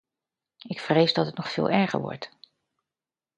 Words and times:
Ik 0.67 0.79
vrees 0.79 1.13
dat 1.13 1.25
het 1.25 1.35
nog 1.37 1.51
veel 1.51 1.69
erger 1.69 1.99
wordt. 1.99 2.31